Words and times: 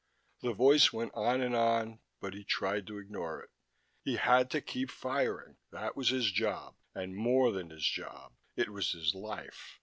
The 0.41 0.53
voice 0.53 0.91
went 0.91 1.11
on 1.13 1.41
and 1.41 1.55
on, 1.55 1.99
but 2.19 2.33
he 2.33 2.43
tried 2.43 2.87
to 2.87 2.97
ignore 2.97 3.39
it. 3.43 3.51
He 4.03 4.15
had 4.15 4.49
to 4.49 4.59
keep 4.59 4.89
firing: 4.89 5.57
that 5.71 5.95
was 5.95 6.09
his 6.09 6.31
job, 6.31 6.73
and 6.95 7.15
more 7.15 7.51
than 7.51 7.69
his 7.69 7.85
job. 7.85 8.33
It 8.55 8.69
was 8.69 8.93
his 8.93 9.13
life. 9.13 9.77